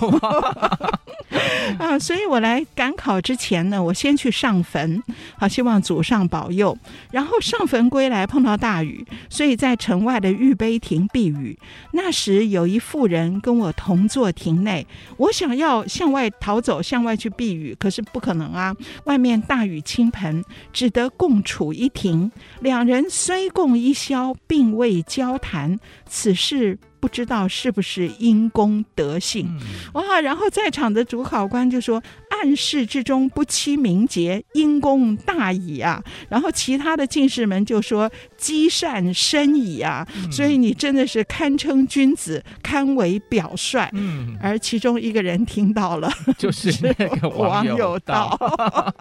[1.79, 1.99] 啊！
[1.99, 5.03] 所以我来赶考之前呢，我先去上坟，
[5.37, 6.77] 好希望祖上保佑。
[7.11, 11.59] 然后上坟归来碰到大雨，所以在城外的御碑亭避雨。
[11.93, 18.75] 那时有一妇人跟我同坐亭内，我想要向外逃走，向外去避雨，可是不可能啊！
[19.05, 22.31] 外面大雨倾盆，只得共处一亭。
[22.61, 24.35] 两人虽共一宵。
[24.47, 29.49] 并未交谈，此事不知道是不是因公德性。
[29.49, 29.61] 嗯、
[29.95, 30.21] 哇！
[30.21, 43.89] 然后在场的主考官就说：“暗室之中不欺名节，因公大矣啊！”然后其他的进士们就说：“积善深矣啊！”嗯、所以你真的是堪称君子，堪为表率。
[43.95, 48.39] 嗯、而其中一个人听到了， 就是那个王有道，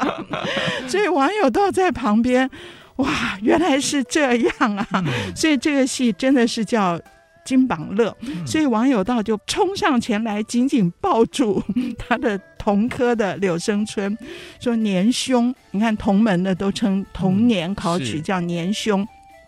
[0.87, 2.49] 所以王有道在旁边。
[2.97, 4.87] 哇，原来是这样啊！
[4.93, 6.99] 嗯、所以这个戏真的是叫
[7.47, 8.13] 金榜乐。
[8.19, 11.63] 嗯、所以王有道就冲上前来，紧紧抱住
[11.97, 14.17] 他的同科的柳生春，
[14.59, 19.07] 说：“年兄，你看同门的都称同年考取叫年兄。”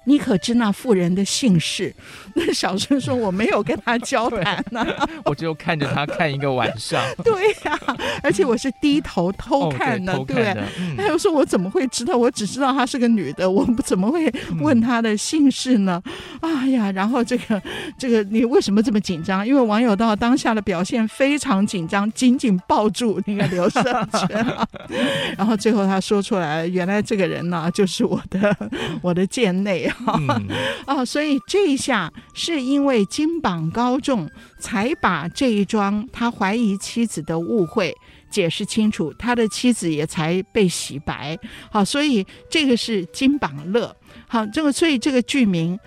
[0.09, 1.93] 你可知那妇人的姓氏？
[2.33, 6.99] 那小生说我没有跟他交谈呢、啊，我就看着他看一个晚上。
[7.23, 10.57] 对呀、啊，而且我是低头偷看的，哦、对，对。
[10.97, 12.17] 他又、嗯、说我怎么会知道？
[12.17, 16.01] 我只知道她是个女的，我怎么会问她的姓氏呢？
[16.41, 17.61] 嗯、哎呀，然后这个
[17.97, 19.45] 这个，你为什么这么紧张？
[19.45, 24.67] 因为王有道当下的表现非常紧张，紧紧抱住那个刘胜全、啊。
[25.37, 28.55] 然后最后他说出来，原来这个人呢、啊，就是我的
[29.01, 29.95] 我的贱内啊。
[30.07, 30.47] 嗯、
[30.87, 37.95] 哦，所以这一下是因为金榜高中，才把这一桩他怀疑妻子的误会
[38.29, 41.37] 解释清楚，他的妻子也才被洗白。
[41.71, 43.95] 好，所以这个是金榜乐。
[44.27, 45.79] 好，这个所以这个剧名。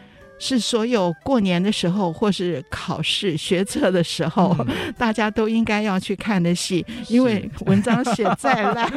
[0.45, 4.67] 是所有过年的时候，或是考试学测的时候，嗯、
[4.99, 6.85] 大家都应该要去看的戏。
[7.07, 8.93] 因为文章写再烂，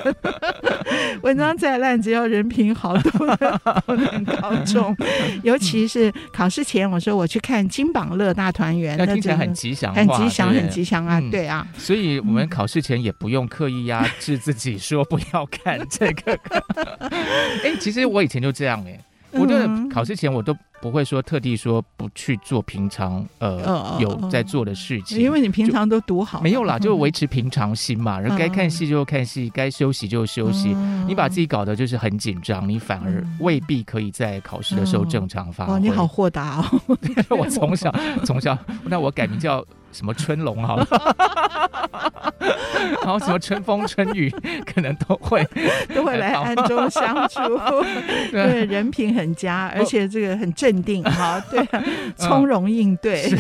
[1.22, 3.28] 文章再烂，只要人品好，都
[3.96, 4.96] 能考中。
[5.44, 11.22] 尤其是考试前，我说我去看《金榜乐大团圆》，那听起来很吉祥，很吉祥，很吉祥啊！
[11.30, 16.34] 对啊，所以我们考试前也不用刻意压制自己，说不要看这个。
[17.64, 19.00] 哎，其实我以前就这样哎、欸。
[19.36, 28.20] 我觉得考试前我都不会说特地说不去做平常呃有在做的事情，因为你平常都读好，没有啦，就维持平常心嘛。
[28.20, 30.76] 然后该看戏就看戏，该休息就休息。
[31.08, 35.74] 你把自己搞得就是很紧张，你反而未必可以在考试的时候正常发挥。
[35.74, 36.98] 哦，你好豁达哦！
[37.38, 37.94] 我从小
[38.24, 39.66] 从小，那我改名叫
[39.96, 40.88] 什么春龙好了。
[43.02, 44.30] 然后什么春风春雨，
[44.66, 45.48] 可能都会
[45.94, 47.40] 都会来暗中相助。
[48.32, 51.84] 对，人品很佳，而且这个很镇定哈，对、啊，
[52.18, 53.32] 从容应对。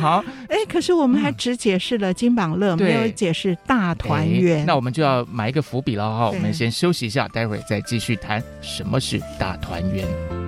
[0.00, 4.64] 好，哎，可是我们还只解释了金榜乐，没有解释大团圆。
[4.66, 10.47] 那我们就要埋一个伏笔了哈，我们先休息一下，待会儿再继续谈什么是大团圆。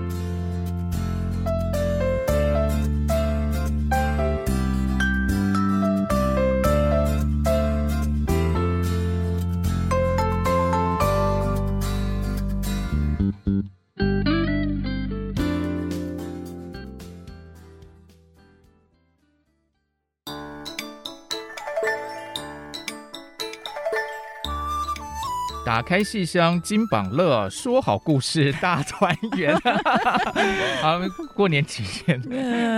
[25.80, 29.54] 打开戏箱金榜乐，说好故事大团圆。
[30.84, 31.00] 啊，
[31.34, 32.20] 过年期间，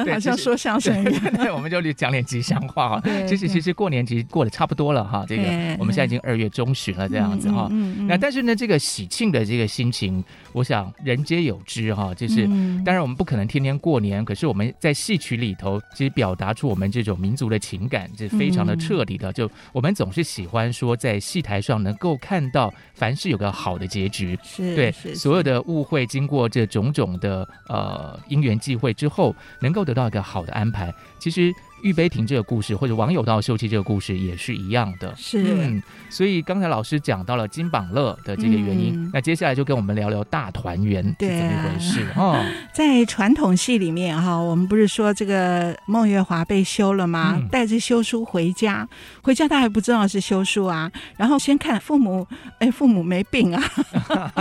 [0.08, 3.02] 好像说相声一样，我们就讲点吉祥话哈。
[3.26, 5.42] 其实其实过年其实过得差不多了哈，这个
[5.80, 7.68] 我们现在已经二月中旬了，这样子哈。
[8.06, 10.22] 那但是呢，这个喜庆的这个心情，
[10.52, 12.14] 我想人皆有之哈。
[12.14, 12.46] 就是
[12.84, 19.32] 当然我们不可能天天过年，可是我们在戏曲里头，其实表达出我们这种民族的情感，是非常的彻底的。
[19.32, 22.72] 就我们总是喜欢说，在戏台上能够看到。
[22.94, 30.92] 凡事有个好的结局，是对所有的误会，经过这种种的呃因缘际会之后，能够得到一个好的安排。
[31.22, 31.54] 其实。
[31.82, 35.12] 玉杯亭这个故事，或者王友道休妻这个故事也是一样的。
[35.16, 42.40] 是，嗯，所以刚才老师讲到了金榜乐的这个原因，嗯、那接下来就跟我们聊聊大团圆是怎么一回事 哦。
[42.72, 47.36] 在传统戏里面哈，我们不是说这个孟月华被休了吗？
[47.36, 48.88] 嗯、带着休书回家，
[49.20, 52.24] 回家他还不知道是休书啊，然后先看父母，
[52.60, 53.60] 哎，父母没病啊，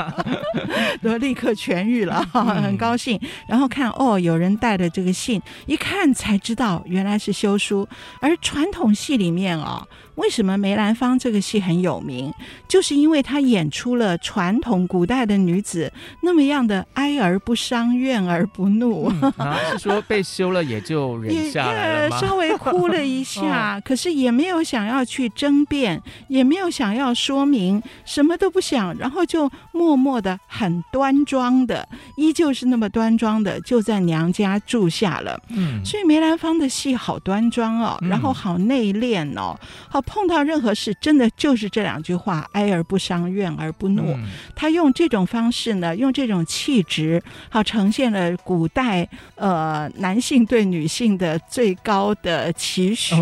[1.02, 3.18] 都立刻痊愈了，很高兴。
[3.24, 7.32] 嗯、然后看哦，有人带了这个信，一看才知道原来是。
[7.42, 7.88] 休书，
[8.20, 9.88] 而传统戏里面、哦。
[10.16, 12.32] 为什么梅兰芳这个戏很有名？
[12.68, 15.92] 就是因为他演出了传统古代的女子
[16.22, 19.10] 那么样的哀而不伤，怨而不怒。
[19.22, 22.20] 嗯啊、是说被休了也就忍下来了吗？
[22.22, 31.88] 稍微哭了一下， 哦、可是也没有想要去争辩，也没有想要说明，什么都不想，然后就默默的、很端庄的，
[32.18, 35.40] 依旧是那么端庄的，就在娘家住下了。
[35.50, 39.58] 嗯，所以梅兰芳的戏好端庄哦，然后好内敛哦，
[39.90, 40.01] 好。
[40.02, 44.14] 碰到任何事，真的就是这两句话：哀而不伤，怨而不怒。
[44.14, 53.16] 嗯、他用这种方式呢，用这种气质，好呈现了古代呃男性对女性的最高的期许。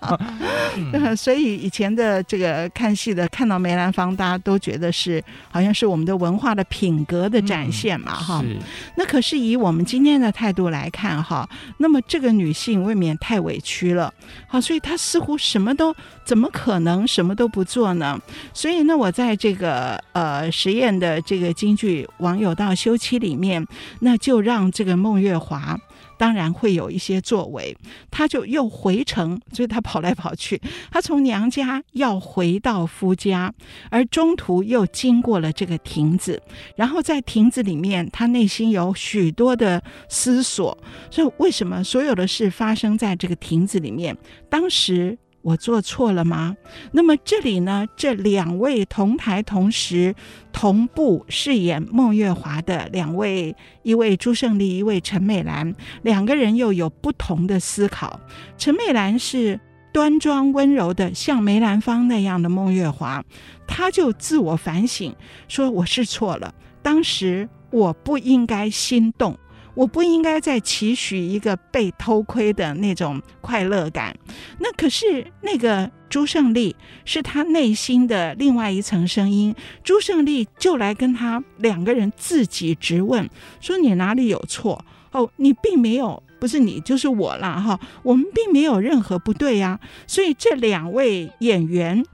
[1.16, 8.58] 所以以前的这个看戏的，看到梅兰芳，大家都觉得是好像是我们的文化的品格的展现嘛，哈、嗯。
[8.96, 14.12] 那可是以我们今天的态度来看，哈，那么这个女性未免太委屈了，
[14.46, 15.71] 好，所以她似乎什么。
[15.74, 15.94] 都
[16.24, 18.20] 怎么可能什么都不做呢？
[18.52, 23.66] 所以呢，我在这个呃实验的这个京剧《王友道休妻》里面，
[24.00, 25.78] 那就让这个孟月华
[26.18, 27.76] 当然会有一些作为，
[28.10, 30.60] 他就又回城，所以他跑来跑去，
[30.90, 33.52] 他从娘家要回到夫家，
[33.90, 36.40] 而中途又经过了这个亭子，
[36.76, 40.76] 然后在亭子里面，他内心有许多的思索，
[41.10, 44.16] 所以为什么所有的事发生在这个亭子里面？
[44.48, 45.18] 当时。
[45.42, 46.56] 我做错了吗？
[46.92, 50.14] 那么这里呢，这两位同台同时
[50.52, 58.20] 同步饰演孟月华的两位，一位朱胜利，一位陈美兰，两个人又有不同的思考。
[58.56, 59.58] 陈美兰是
[59.92, 63.24] 端庄温柔的，像梅兰芳那样的孟月华，
[63.66, 65.14] 她就自我反省，
[65.48, 69.36] 说我是错了，当时我不应该心动。
[69.74, 74.16] 我不应该再期许一个被偷窥的那种快乐感，
[74.58, 79.54] 那可是那个朱胜利是他内心的另外一层声音。
[79.82, 83.28] 朱胜利就来跟他两个人自己质问，
[83.60, 84.84] 说你哪里有错？
[85.12, 87.60] 哦，你并没有，不是你就是我啦。
[87.60, 89.80] 哈，我们并没有任何不对呀。
[90.06, 92.04] 所以这两位演员。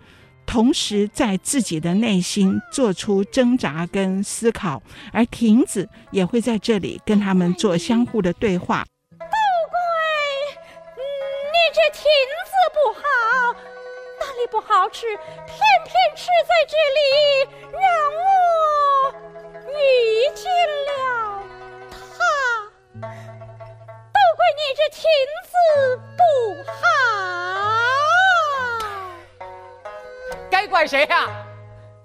[0.48, 4.82] 同时在自己的内心做出挣扎跟思考，
[5.12, 8.86] 而亭子也会在这里跟他们做相互的对话。
[9.10, 9.78] 都怪
[10.96, 12.02] 你这亭
[12.46, 13.02] 子不好，
[14.18, 17.00] 哪里不好吃，偏偏吃在这里，
[17.70, 17.82] 让
[18.16, 19.12] 我
[19.70, 19.74] 遇
[20.34, 20.50] 见
[20.88, 21.37] 了
[30.78, 31.26] 怪谁呀、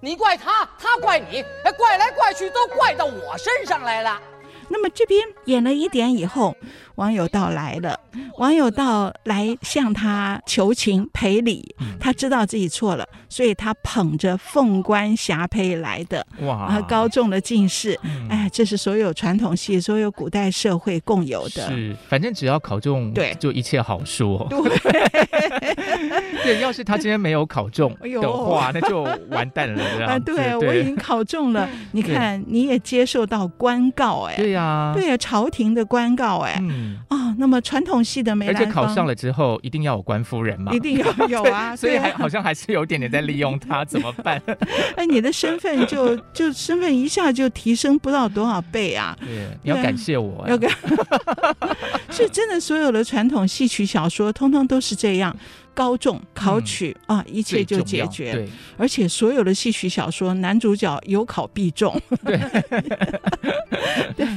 [0.02, 1.46] 你怪他，他怪你，
[1.78, 4.20] 怪来怪去都怪到我身上来了。
[4.68, 6.56] 那么这边演了一点以后，
[6.96, 8.00] 网友到来了，
[8.38, 21.68] 王有道来向他求情赔礼，他知道自己错了，所以他捧着凤冠霞帔来的，哇，啊，高中了进士，嗯、哎，这是所有传统戏、所有古代社会共有的。
[21.68, 24.48] 是，反正只要考中，对，就一切好说。
[24.50, 24.60] 对，
[26.44, 29.84] 对，要是他今天没有考中的话，那就完蛋了。
[30.06, 30.68] 啊，对，对。
[30.68, 36.98] 我已经考中了， 你看你也接受到官告，哎，对呀，对呀，朝廷的官告，哎，嗯，
[37.34, 44.42] 啊，那么传统戏的梅兰芳，而且考上了之后一定要有官夫人嘛，一定要 有啊，所以还好像还是有点点在利用他，怎么办？
[44.96, 49.18] 哎，你的身份就就身份一下就提升不到多少倍啊！
[49.20, 50.70] 对，你要感谢我，要感，
[52.12, 55.36] 是真的，所有的传统戏曲小说通通都是这样。
[55.74, 58.32] 高中考取、嗯、啊，一切就解决。
[58.32, 62.00] 对，而且所有的戏曲小说，男主角有考必中。
[62.24, 62.38] 对，
[64.16, 64.28] 对，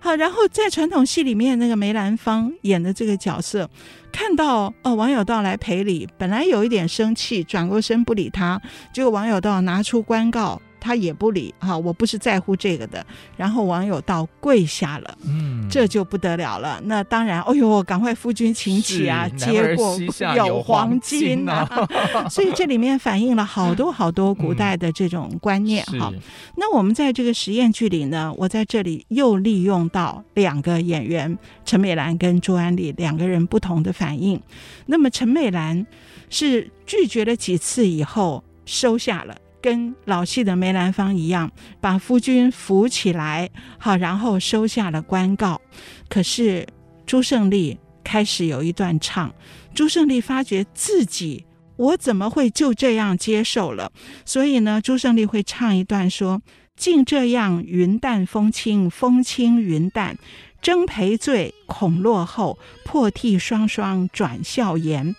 [0.00, 0.14] 好。
[0.16, 3.68] 然后在传统戏里面，那个梅兰芳演的这个角色，
[4.10, 8.60] 看到哦，王有道来赔礼，本来有一点生气，转过身不理他，
[8.92, 10.60] 结果王有道拿出官告。
[10.80, 13.04] 他也不理哈，我不是在乎这个的。
[13.36, 16.80] 然后网友到跪下了，嗯，这就不得了了。
[16.84, 19.98] 那当然，哎呦，赶快夫君请起啊，接过
[20.36, 22.28] 有黄金呐、啊。
[22.30, 26.20] 所以这里面反映了好多好多古代的这种观念哈、嗯。
[26.56, 34.40] 那我们在这个实验剧里呢，我在这里又利用到两个演员陈美兰跟朱安丽两个人不同的反应。
[34.86, 35.86] 那么陈美兰
[36.30, 39.36] 是拒绝了几次以后收下了。
[39.60, 41.50] 跟老戏的梅兰芳一样，
[41.80, 45.60] 把夫君扶起来，好，然后收下了官告。
[46.08, 46.66] 可是
[47.04, 49.34] 朱胜利开始有一段唱，
[49.74, 51.44] 朱胜利发觉自己，
[51.76, 53.90] 我怎么会就这样接受了？
[54.24, 56.40] 所以呢，朱胜利会唱一段说
[56.76, 60.16] ：“竟这样云淡风轻，风轻云淡，
[60.62, 65.16] 争赔罪恐落后，破涕双双转笑颜。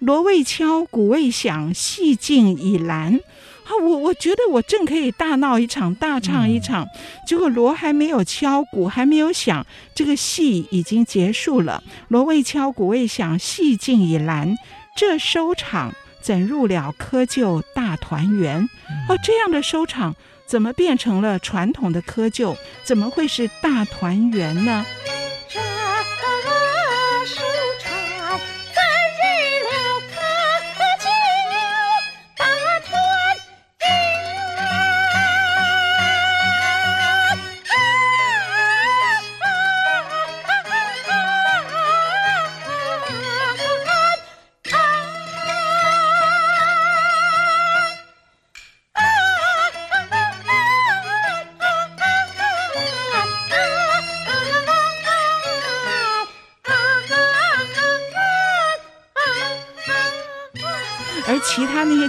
[0.00, 3.20] 锣未敲，鼓未响，戏尽已阑。”
[3.64, 6.86] 啊，我我觉得我正可以大闹一场，大唱一场，
[7.26, 11.82] 结果锣还没有敲，鼓还没有响，这个戏已经结束了。
[12.08, 14.54] 锣未敲，鼓未响，戏尽已阑，
[14.94, 18.68] 这收场怎入了窠臼大团圆？
[19.08, 20.14] 哦，这样的收场
[20.46, 22.54] 怎么变成了传统的窠臼？
[22.84, 24.84] 怎么会是大团圆呢？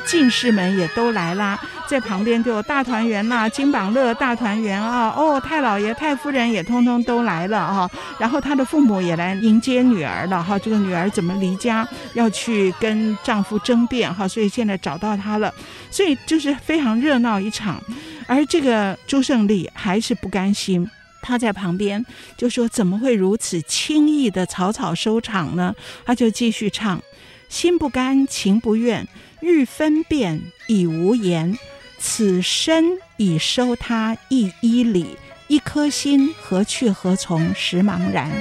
[0.05, 7.89] 进士们也都来啦，在旁边就有大团圆呐，金榜乐大团圆啊，哦，太老爷太夫人也通通都来了啊，
[8.19, 15.53] 然后他的父母也来迎接女儿了哈，这个女儿怎么离家要去跟丈夫争辩哈，所以现在找到她了，
[15.89, 17.81] 所以就是非常热闹一场，
[18.27, 20.89] 而这个朱胜利还是不甘心，
[21.21, 22.05] 他在旁边
[22.37, 25.73] 就说怎么会如此轻易的草草收场呢？
[26.05, 27.01] 他就继续唱，
[27.49, 29.07] 心不甘情不愿。
[29.41, 31.57] 欲分辨已无言，
[31.97, 35.17] 此身已收他一衣里，
[35.47, 38.31] 一颗心何去何从实茫然。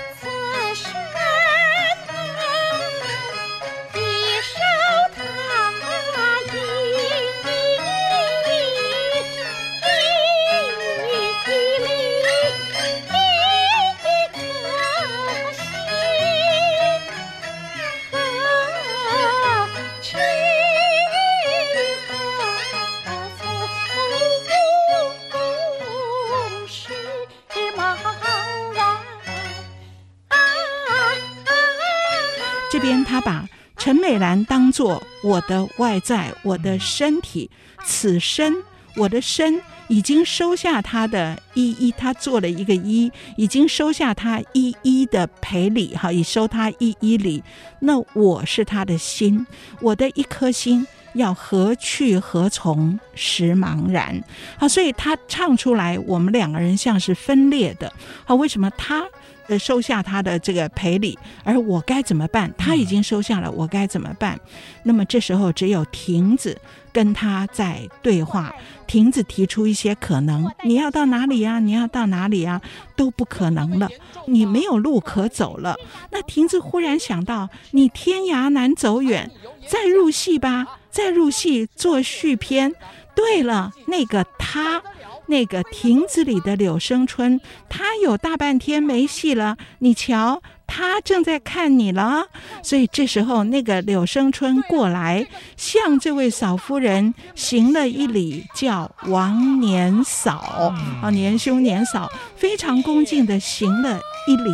[34.01, 37.51] 美兰当做我的外在，我的身体，
[37.85, 38.55] 此身，
[38.97, 47.43] 我的身已经收下他的一一，他做了一个一，已经收下他一一的赔礼，哈，已收他一一礼。
[47.81, 49.47] 那我是他的心，
[49.81, 54.23] 我的一颗心要何去何从，实茫然。
[54.57, 57.93] 好，所以他唱出来，我们两个人像是分裂的。
[58.25, 59.05] 好，为什么他？
[59.47, 62.53] 呃，收下他的这个赔礼，而我该怎么办？
[62.57, 64.39] 他已经收下了，我该怎么办？
[64.83, 66.59] 那么这时候只有亭子
[66.93, 68.55] 跟他在对话。
[68.87, 71.59] 亭子提出一些可能，你要到哪里呀？
[71.59, 72.61] 你要到哪里呀？
[72.97, 73.89] 都不可能了，
[74.27, 75.75] 你没有路可走了。
[76.11, 79.31] 那亭子忽然想到，你天涯难走远，
[79.67, 82.73] 再入戏吧，再入戏做续篇。
[83.15, 84.83] 对了，那个他。
[85.27, 89.57] 那个亭子里的柳生春，他有大半天没戏了。
[89.79, 92.27] 你瞧，他正在看你了。
[92.63, 104.51] 所以这时候，那个柳生春过来，向这位嫂夫人行了一礼，叫王年嫂啊，年兄年嫂，非常恭敬地行了一礼。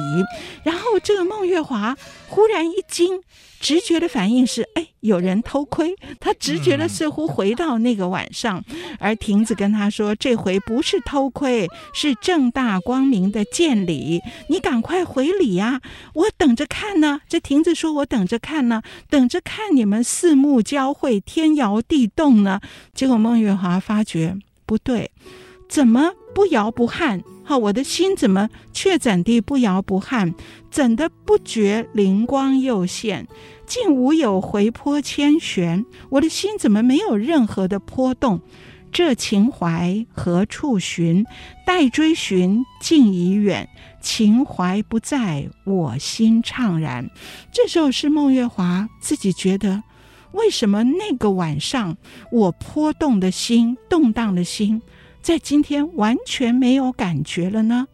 [0.62, 1.96] 然后这个孟月华
[2.28, 3.22] 忽然一惊。
[3.60, 5.94] 直觉的反应是，哎，有人偷窥。
[6.18, 8.64] 他直觉的似乎回到那个晚上，
[8.98, 14.20] 而亭子跟他说，这回不是偷窥，是正大光明的见礼。
[14.48, 15.80] 你赶快回礼呀，
[16.14, 17.20] 我等着看呢。
[17.28, 22.60] 这亭子说，我等着看呢，等着看你们四目交汇，天摇地动呢。
[22.94, 25.10] 结果孟月华发觉不对，
[25.70, 27.22] 怎么不摇不撼？
[27.44, 30.34] 好，我的心怎么却怎地不摇不撼？
[30.68, 33.28] 怎的不觉灵光又现，
[33.66, 35.86] 竟无有回波千旋？
[36.08, 38.40] 我的心怎么没有任何的波动？
[38.92, 41.24] 这情怀何处寻？
[41.64, 43.68] 待追寻，竟已远。
[44.00, 47.08] 情怀不在，我心怅然。
[47.52, 49.84] 这时候是孟月华自己觉得，
[50.32, 51.96] 为什么那个晚上
[52.32, 54.82] 我波动的心、动荡的心，
[55.22, 57.88] 在今天完全没有感觉了呢？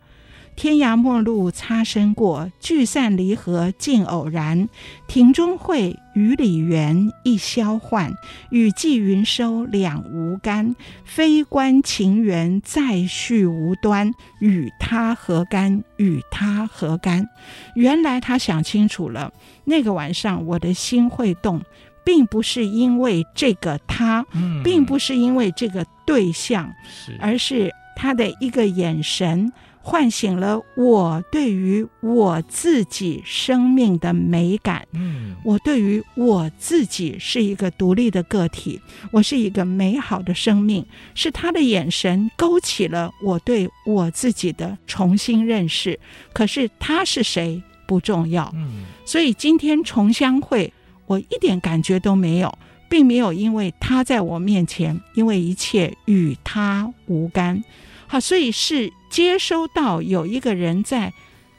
[0.54, 4.70] 天涯陌路擦身过，聚散离合尽偶然。
[5.06, 8.14] 庭中会，雨里缘，一消幻。
[8.50, 10.74] 雨霁云收两无干，
[11.04, 14.14] 非关情缘再续无端。
[14.40, 15.84] 与他何干？
[15.98, 17.28] 与他何干？
[17.74, 19.30] 原来他想清楚了，
[19.64, 21.60] 那个晚上我的心会动，
[22.06, 24.24] 并不是因为这个他，
[24.62, 26.72] 并不是因为这个对象，
[27.18, 29.52] 而是他的一个眼神。
[29.88, 34.84] 唤醒了我对于我自己生命的美感。
[34.90, 38.80] 嗯，我对于我自己是一个独立的个体，
[39.12, 40.84] 我是一个美好的生命。
[41.14, 45.96] 是他的眼神勾起了我对我自己的重新认识。
[46.32, 48.52] 可是他是谁不重要。
[48.56, 50.72] 嗯，所以今天重相会，
[51.06, 57.62] 我一点感觉都没有，并没有因为他在我面前，因为一切与他无干。
[58.06, 58.92] 好，所以是。
[59.08, 61.10] 接收到有一个人在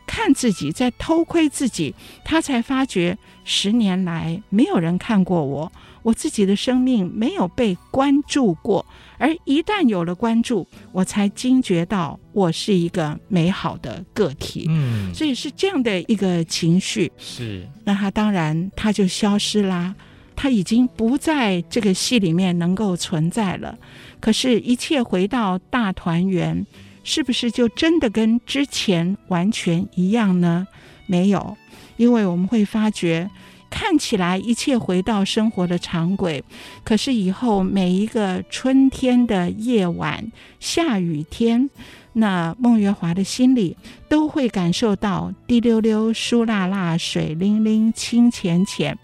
[0.05, 5.71] 看自己，在偷窥自己，他才发觉十年来没有人看过我，
[6.03, 8.85] 我自己的生命没有被关注过，
[9.17, 14.65] 而一旦有了关注，我才惊觉到我是一个美好的个体。
[14.69, 17.11] 嗯，所以是这样的一个情绪。
[17.17, 19.93] 是，那他当然他就消失啦，
[20.35, 23.77] 他已经不在这个戏里面能够存在了。
[24.19, 26.65] 可是，一切回到大团圆。
[27.09, 30.67] 是不是就真的跟之前完全一样呢？
[31.05, 31.55] 没有，
[31.95, 33.31] 因为我们会发觉，
[33.69, 36.43] 看起来一切回到生活的常轨，
[36.83, 41.69] 可是以后每一个春天的夜晚、下雨天，
[42.13, 43.77] 那孟月华的心里
[44.09, 48.97] 都会感受到滴溜溜、疏辣辣、水灵灵、清浅浅。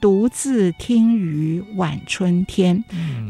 [0.00, 2.82] 独自听雨晚春天，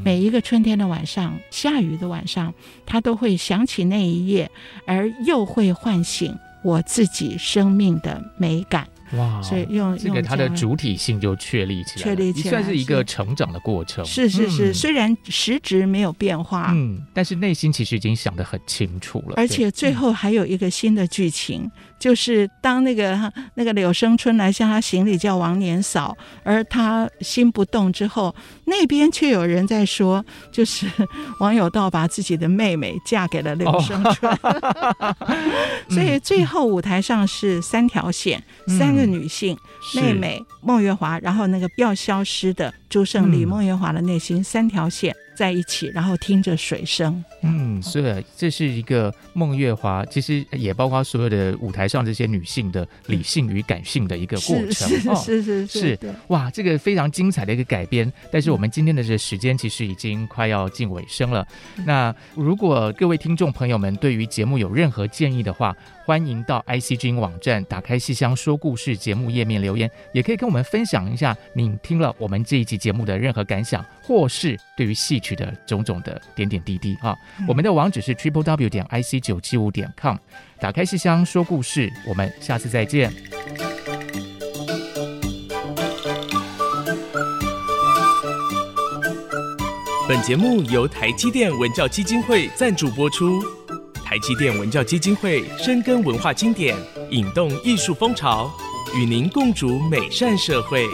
[0.04, 2.54] 每一个春天的晚上，下雨的晚上，
[2.86, 4.48] 他都会想起那一夜，
[4.86, 6.32] 而又会唤醒
[6.62, 8.86] 我自己生命的美感。
[9.16, 9.42] 哇！
[9.42, 14.04] 所以用这个他的主体性就确立起来，确立起来，算是一个成长的过程。
[14.04, 19.34] 是是是，嗯、虽然实质没有变化，嗯，但是内心其实已经想得很清楚了。
[19.36, 21.62] 而且最后还有一个新的剧情。
[21.64, 28.34] 嗯就是当那个那个柳生春来向他行礼，叫王年嫂，而他心不动之后，
[28.64, 30.86] 那边却有人在说，就是
[31.40, 35.14] 王有道把自己的妹妹嫁给了柳生春，哦、
[35.94, 39.56] 所以最后舞台上是三条线，嗯、三个女性，
[39.96, 45.14] 嗯、妹妹孟月华，然后那个要消失的朱胜利，孟、嗯、月华的内心三条线。
[45.40, 47.24] 在一起，然后听着水声。
[47.40, 54.70] 嗯，是的这是一个孟月华，其实也包括所有的舞台上这些女性的理性与感性的一个过程。
[54.70, 58.12] 是是是是，是哇，这个非常精彩的一个改编。
[58.30, 61.48] 但是我们今天的这个时间其实已经快要近尾声了。
[61.86, 65.74] 那如果各位听众朋友们对于节目有任何建议的话，
[66.04, 77.16] 欢迎到 IC 之音网站打开戏箱说故事节目页面留言，也可以跟我们分享一下您听了我们这一集节目的任何感想，或是对于戏曲的种种的点点滴滴啊。
[77.48, 80.16] 我们的网址是 triple w 点 ic 九七五点 com，
[80.60, 83.12] 打开信箱说故事，我们下次再见。
[90.08, 93.40] 本节目由台积电文教基金会赞助播出。
[94.04, 96.76] 台积电文教基金会深耕文化经典，
[97.10, 98.50] 引动艺术风潮，
[98.96, 100.84] 与您共筑美善社会。